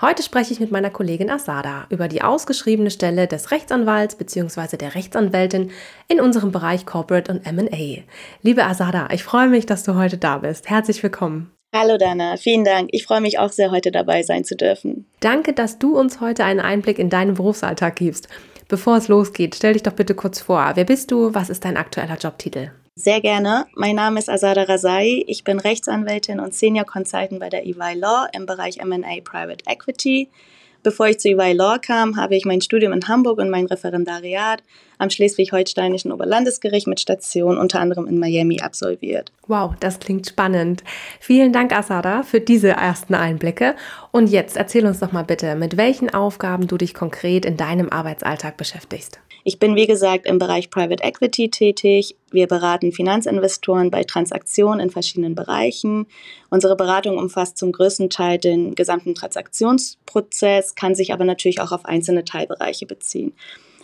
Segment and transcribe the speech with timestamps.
[0.00, 4.76] Heute spreche ich mit meiner Kollegin Asada über die ausgeschriebene Stelle des Rechtsanwalts bzw.
[4.76, 5.70] der Rechtsanwältin
[6.08, 8.02] in unserem Bereich Corporate und M&A.
[8.42, 10.68] Liebe Asada, ich freue mich, dass du heute da bist.
[10.68, 11.50] Herzlich willkommen.
[11.74, 12.88] Hallo Dana, vielen Dank.
[12.92, 15.06] Ich freue mich auch sehr, heute dabei sein zu dürfen.
[15.20, 18.28] Danke, dass du uns heute einen Einblick in deinen Berufsalltag gibst.
[18.68, 20.72] Bevor es losgeht, stell dich doch bitte kurz vor.
[20.74, 21.34] Wer bist du?
[21.34, 22.70] Was ist dein aktueller Jobtitel?
[22.98, 23.66] Sehr gerne.
[23.74, 25.22] Mein Name ist Azada Razai.
[25.26, 30.30] Ich bin Rechtsanwältin und Senior Consultant bei der EY Law im Bereich M&A Private Equity.
[30.82, 34.62] Bevor ich zu EY Law kam, habe ich mein Studium in Hamburg und mein Referendariat
[34.96, 39.30] am Schleswig-Holsteinischen Oberlandesgericht mit Station unter anderem in Miami absolviert.
[39.46, 40.82] Wow, das klingt spannend.
[41.20, 43.76] Vielen Dank, Asada, für diese ersten Einblicke.
[44.10, 47.90] Und jetzt erzähl uns doch mal bitte, mit welchen Aufgaben du dich konkret in deinem
[47.90, 49.20] Arbeitsalltag beschäftigst.
[49.48, 52.16] Ich bin, wie gesagt, im Bereich Private Equity tätig.
[52.32, 56.08] Wir beraten Finanzinvestoren bei Transaktionen in verschiedenen Bereichen.
[56.50, 61.84] Unsere Beratung umfasst zum größten Teil den gesamten Transaktionsprozess, kann sich aber natürlich auch auf
[61.84, 63.34] einzelne Teilbereiche beziehen.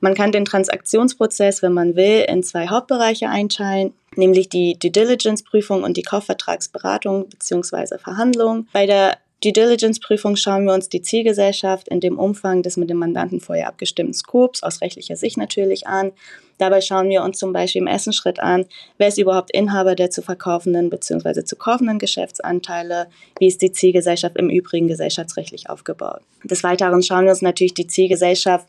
[0.00, 5.42] Man kann den Transaktionsprozess, wenn man will, in zwei Hauptbereiche einteilen, nämlich die Due Diligence
[5.42, 7.96] Prüfung und die Kaufvertragsberatung bzw.
[7.96, 8.68] Verhandlung.
[8.74, 12.96] Bei der Due Diligence-Prüfung schauen wir uns die Zielgesellschaft in dem Umfang des mit dem
[12.96, 16.12] Mandanten vorher abgestimmten Scopes aus rechtlicher Sicht natürlich an.
[16.56, 18.64] Dabei schauen wir uns zum Beispiel im ersten Schritt an,
[18.96, 21.44] wer ist überhaupt Inhaber der zu verkaufenden bzw.
[21.44, 23.08] zu kaufenden Geschäftsanteile,
[23.38, 26.22] wie ist die Zielgesellschaft im Übrigen gesellschaftsrechtlich aufgebaut.
[26.42, 28.66] Des Weiteren schauen wir uns natürlich die Zielgesellschaft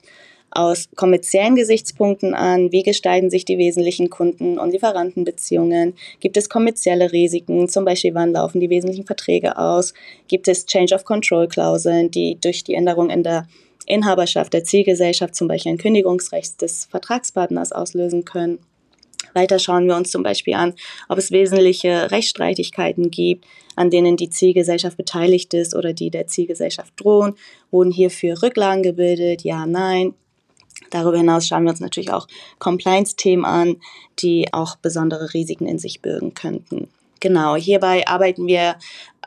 [0.51, 7.11] aus kommerziellen Gesichtspunkten an, wie gestalten sich die wesentlichen Kunden- und Lieferantenbeziehungen, gibt es kommerzielle
[7.11, 9.93] Risiken, zum Beispiel wann laufen die wesentlichen Verträge aus,
[10.27, 13.47] gibt es Change of Control Klauseln, die durch die Änderung in der
[13.85, 18.59] Inhaberschaft der Zielgesellschaft zum Beispiel ein Kündigungsrecht des Vertragspartners auslösen können.
[19.33, 20.73] Weiter schauen wir uns zum Beispiel an,
[21.09, 26.93] ob es wesentliche Rechtsstreitigkeiten gibt, an denen die Zielgesellschaft beteiligt ist oder die der Zielgesellschaft
[26.97, 27.35] drohen.
[27.71, 29.43] Wurden hierfür Rücklagen gebildet?
[29.43, 30.13] Ja, nein.
[30.89, 32.27] Darüber hinaus schauen wir uns natürlich auch
[32.59, 33.77] Compliance-Themen an,
[34.19, 36.87] die auch besondere Risiken in sich birgen könnten.
[37.19, 38.75] Genau, hierbei arbeiten wir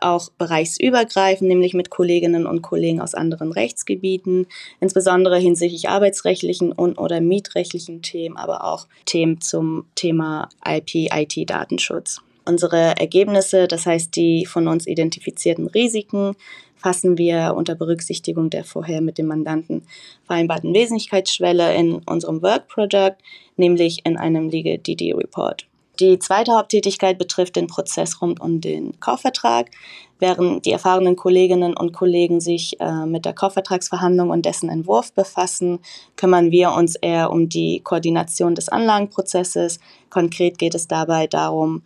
[0.01, 4.47] auch bereichsübergreifend, nämlich mit Kolleginnen und Kollegen aus anderen Rechtsgebieten,
[4.81, 12.23] insbesondere hinsichtlich arbeitsrechtlichen und oder mietrechtlichen Themen, aber auch Themen zum Thema IP-IT-Datenschutz.
[12.47, 16.35] Unsere Ergebnisse, das heißt die von uns identifizierten Risiken,
[16.81, 19.83] fassen wir unter Berücksichtigung der vorher mit dem Mandanten
[20.25, 23.23] vereinbarten Wesentlichkeitsschwelle in unserem Work Project,
[23.57, 25.67] nämlich in einem Legal DD Report.
[26.01, 29.71] Die zweite Haupttätigkeit betrifft den Prozess rund um den Kaufvertrag.
[30.19, 35.79] Während die erfahrenen Kolleginnen und Kollegen sich äh, mit der Kaufvertragsverhandlung und dessen Entwurf befassen,
[36.17, 39.79] kümmern wir uns eher um die Koordination des Anlagenprozesses.
[40.09, 41.83] Konkret geht es dabei darum,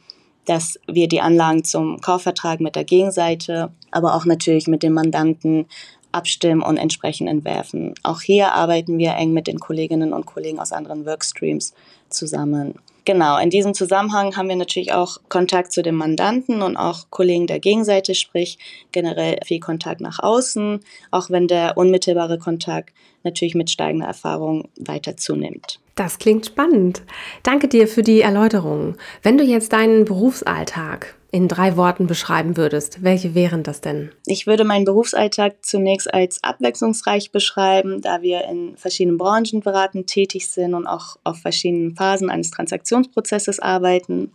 [0.47, 5.67] dass wir die Anlagen zum Kaufvertrag mit der Gegenseite, aber auch natürlich mit dem Mandanten
[6.13, 7.95] abstimmen und entsprechend entwerfen.
[8.03, 11.75] Auch hier arbeiten wir eng mit den Kolleginnen und Kollegen aus anderen Workstreams
[12.09, 12.75] zusammen.
[13.05, 17.47] Genau, in diesem Zusammenhang haben wir natürlich auch Kontakt zu dem Mandanten und auch Kollegen
[17.47, 18.59] der Gegenseite, sprich
[18.93, 25.17] generell viel Kontakt nach außen, auch wenn der unmittelbare Kontakt natürlich mit steigender Erfahrung weiter
[25.17, 25.81] zunimmt.
[25.97, 27.03] Das klingt spannend.
[27.43, 28.97] Danke dir für die Erläuterung.
[29.23, 34.13] Wenn du jetzt deinen Berufsalltag in drei Worten beschreiben würdest, welche wären das denn?
[34.25, 40.49] Ich würde meinen Berufsalltag zunächst als abwechslungsreich beschreiben, da wir in verschiedenen Branchen beratend tätig
[40.49, 42.53] sind und auch auf verschiedenen Phasen eines
[42.95, 44.33] Transaktionsprozesses arbeiten.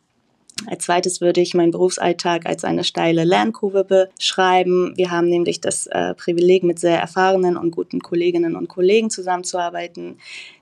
[0.68, 4.92] Als zweites würde ich meinen Berufsalltag als eine steile Lernkurve beschreiben.
[4.98, 10.18] Wir haben nämlich das äh, Privileg, mit sehr erfahrenen und guten Kolleginnen und Kollegen zusammenzuarbeiten,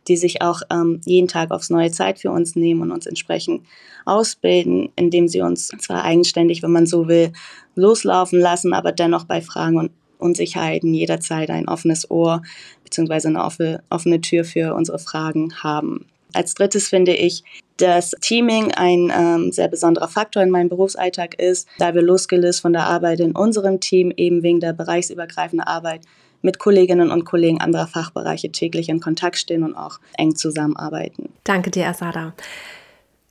[0.07, 3.65] die sich auch ähm, jeden Tag aufs neue Zeit für uns nehmen und uns entsprechend
[4.05, 7.33] ausbilden, indem sie uns zwar eigenständig, wenn man so will,
[7.73, 12.43] loslaufen lassen, aber dennoch bei Fragen und Unsicherheiten jederzeit ein offenes Ohr
[12.83, 13.27] bzw.
[13.27, 13.43] eine
[13.89, 16.05] offene Tür für unsere Fragen haben.
[16.37, 17.43] Als drittes finde ich,
[17.77, 22.73] dass Teaming ein ähm, sehr besonderer Faktor in meinem Berufsalltag ist, da wir losgelöst von
[22.73, 26.01] der Arbeit in unserem Team eben wegen der bereichsübergreifenden Arbeit
[26.41, 31.29] mit Kolleginnen und Kollegen anderer Fachbereiche täglich in Kontakt stehen und auch eng zusammenarbeiten.
[31.43, 32.33] Danke dir, Asada.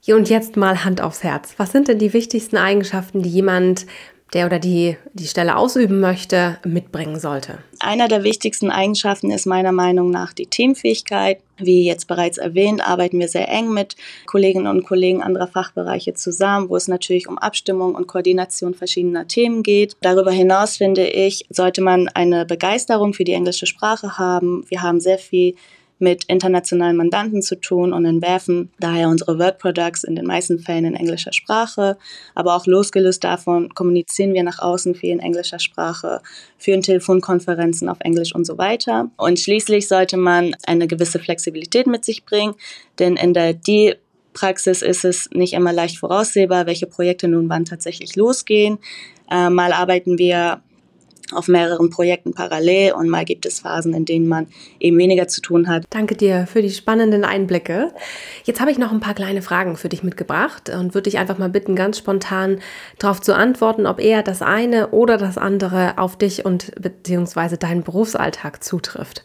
[0.09, 1.55] Und jetzt mal Hand aufs Herz.
[1.57, 3.87] Was sind denn die wichtigsten Eigenschaften, die jemand
[4.33, 7.59] der oder die die Stelle ausüben möchte, mitbringen sollte?
[7.79, 11.39] Einer der wichtigsten Eigenschaften ist meiner Meinung nach die Teamfähigkeit.
[11.59, 13.97] Wie jetzt bereits erwähnt, arbeiten wir sehr eng mit
[14.27, 19.63] Kolleginnen und Kollegen anderer Fachbereiche zusammen, wo es natürlich um Abstimmung und Koordination verschiedener Themen
[19.63, 19.97] geht.
[20.03, 24.65] Darüber hinaus finde ich, sollte man eine Begeisterung für die englische Sprache haben.
[24.69, 25.55] Wir haben sehr viel
[25.99, 30.85] mit internationalen Mandanten zu tun und entwerfen daher unsere Work Products in den meisten Fällen
[30.85, 31.97] in englischer Sprache.
[32.35, 36.21] Aber auch losgelöst davon kommunizieren wir nach außen viel in englischer Sprache,
[36.59, 39.11] führen Telefonkonferenzen auf Englisch und so weiter.
[39.17, 42.55] Und schließlich sollte man eine gewisse Flexibilität mit sich bringen,
[42.99, 43.95] denn in der die
[44.37, 48.79] Praxis ist es nicht immer leicht voraussehbar, welche Projekte nun wann tatsächlich losgehen.
[49.31, 50.61] Äh, mal arbeiten wir
[51.33, 54.47] auf mehreren Projekten parallel und mal gibt es Phasen, in denen man
[54.79, 55.85] eben weniger zu tun hat.
[55.91, 57.93] Danke dir für die spannenden Einblicke.
[58.45, 61.39] Jetzt habe ich noch ein paar kleine Fragen für dich mitgebracht und würde dich einfach
[61.39, 62.61] mal bitten, ganz spontan
[62.99, 67.83] darauf zu antworten, ob eher das eine oder das andere auf dich und beziehungsweise deinen
[67.83, 69.25] Berufsalltag zutrifft.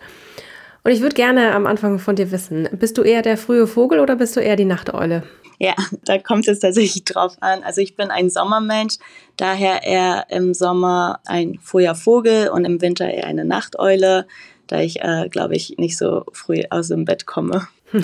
[0.83, 3.99] Und ich würde gerne am Anfang von dir wissen, bist du eher der frühe Vogel
[3.99, 5.23] oder bist du eher die Nachteule?
[5.61, 5.75] Ja,
[6.05, 7.61] da kommt es tatsächlich drauf an.
[7.61, 8.95] Also ich bin ein Sommermensch,
[9.37, 14.25] daher eher im Sommer ein früher Vogel und im Winter eher eine Nachteule,
[14.65, 17.67] da ich, äh, glaube ich, nicht so früh aus dem Bett komme.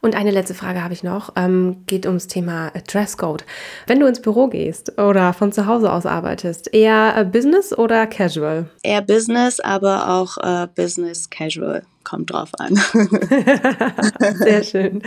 [0.00, 3.44] Und eine letzte Frage habe ich noch, ähm, geht ums Thema Dresscode.
[3.86, 8.06] Wenn du ins Büro gehst oder von zu Hause aus arbeitest, eher äh, Business oder
[8.06, 8.70] Casual?
[8.82, 12.76] Eher Business, aber auch äh, Business Casual kommt drauf an.
[14.38, 15.02] Sehr schön.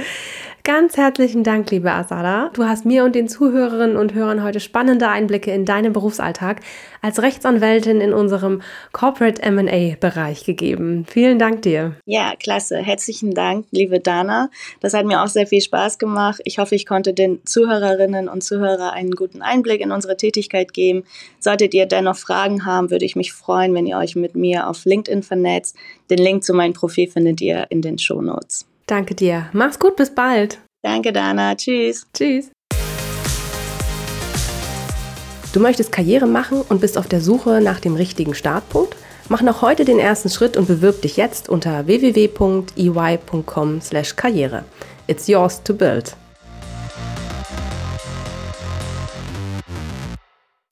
[0.65, 2.49] Ganz herzlichen Dank, liebe Asada.
[2.51, 6.61] Du hast mir und den Zuhörerinnen und Hörern heute spannende Einblicke in deinen Berufsalltag
[7.03, 11.05] als Rechtsanwältin in unserem Corporate MA-Bereich gegeben.
[11.07, 11.97] Vielen Dank dir.
[12.07, 12.77] Ja, klasse.
[12.77, 14.49] Herzlichen Dank, liebe Dana.
[14.79, 16.41] Das hat mir auch sehr viel Spaß gemacht.
[16.45, 21.03] Ich hoffe, ich konnte den Zuhörerinnen und Zuhörern einen guten Einblick in unsere Tätigkeit geben.
[21.39, 24.83] Solltet ihr dennoch Fragen haben, würde ich mich freuen, wenn ihr euch mit mir auf
[24.85, 25.75] LinkedIn vernetzt.
[26.09, 28.65] Den Link zu meinem Profil findet ihr in den Show Notes.
[28.87, 29.49] Danke dir.
[29.53, 30.59] Mach's gut, bis bald.
[30.83, 31.55] Danke, Dana.
[31.55, 32.05] Tschüss.
[32.13, 32.51] Tschüss.
[35.53, 38.95] Du möchtest Karriere machen und bist auf der Suche nach dem richtigen Startpunkt?
[39.29, 44.65] Mach noch heute den ersten Schritt und bewirb dich jetzt unter www.ey.com/karriere.
[45.07, 46.15] It's yours to build.